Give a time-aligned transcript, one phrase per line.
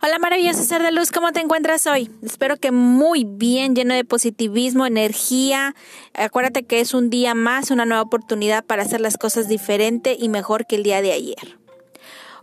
[0.00, 2.08] Hola maravilloso ser de luz, ¿cómo te encuentras hoy?
[2.22, 5.74] Espero que muy bien, lleno de positivismo, energía.
[6.14, 10.28] Acuérdate que es un día más, una nueva oportunidad para hacer las cosas diferente y
[10.28, 11.58] mejor que el día de ayer.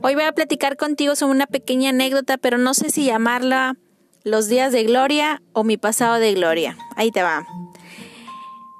[0.02, 3.78] Hoy voy a platicar contigo sobre una pequeña anécdota, pero no sé si llamarla
[4.26, 6.78] los días de gloria o mi pasado de gloria.
[6.98, 7.48] Ahí te va.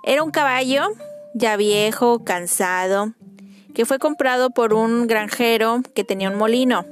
[0.04, 0.90] Era un caballo
[1.34, 3.14] ya viejo, cansado,
[3.74, 6.86] que fue comprado por un granjero que tenía un molino.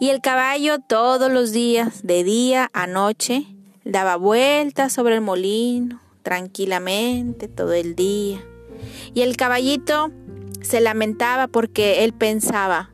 [0.00, 3.46] Y el caballo todos los días, de día a noche,
[3.84, 8.44] daba vueltas sobre el molino, tranquilamente, todo el día.
[9.14, 10.10] Y el caballito
[10.60, 12.90] se lamentaba porque él pensaba,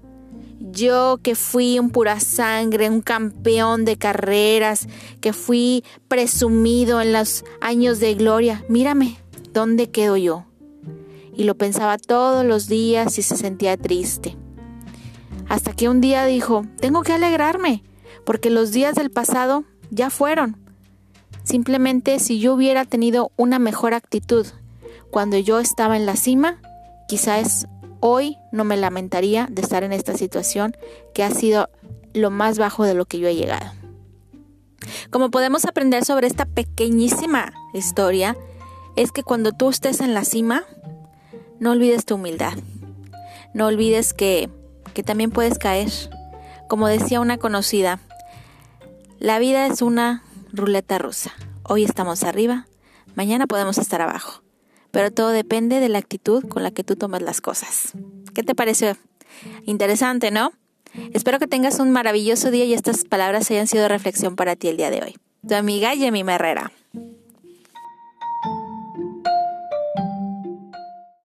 [0.61, 4.89] yo que fui un pura sangre, un campeón de carreras,
[5.21, 9.19] que fui presumido en los años de gloria, mírame,
[9.53, 10.47] ¿dónde quedo yo?
[11.37, 14.37] Y lo pensaba todos los días y se sentía triste.
[15.49, 17.83] Hasta que un día dijo, tengo que alegrarme,
[18.25, 20.57] porque los días del pasado ya fueron.
[21.45, 24.47] Simplemente si yo hubiera tenido una mejor actitud
[25.11, 26.61] cuando yo estaba en la cima,
[27.09, 27.67] quizás
[28.01, 30.77] hoy no me lamentaría de estar en esta situación
[31.15, 31.71] que ha sido
[32.13, 33.73] lo más bajo de lo que yo he llegado.
[35.11, 38.37] Como podemos aprender sobre esta pequeñísima historia,
[38.97, 40.65] es que cuando tú estés en la cima,
[41.61, 42.55] no olvides tu humildad.
[43.55, 44.51] No olvides que
[44.99, 45.89] que también puedes caer.
[46.67, 48.01] Como decía una conocida,
[49.21, 51.33] la vida es una ruleta rusa.
[51.63, 52.67] Hoy estamos arriba,
[53.15, 54.43] mañana podemos estar abajo.
[54.91, 57.93] Pero todo depende de la actitud con la que tú tomas las cosas.
[58.35, 58.97] ¿Qué te parece?
[59.67, 60.51] Interesante, ¿no?
[61.13, 64.79] Espero que tengas un maravilloso día y estas palabras hayan sido reflexión para ti el
[64.79, 65.17] día de hoy.
[65.49, 66.73] Tu amiga Yemi Herrera.